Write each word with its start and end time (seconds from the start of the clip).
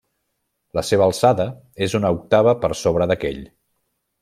La 0.77 0.83
seva 0.87 1.05
alçada 1.09 1.45
és 1.87 1.95
una 2.01 2.11
octava 2.17 2.55
per 2.65 2.73
sobre 2.83 3.09
d'aquell. 3.13 3.41